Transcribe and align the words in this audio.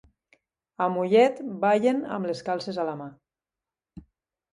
A 0.85 0.85
Mollet 0.93 1.41
ballen 1.65 1.99
amb 2.15 2.29
les 2.31 2.41
calces 2.47 2.81
a 2.85 2.87
la 2.89 2.95
mà. 3.03 3.09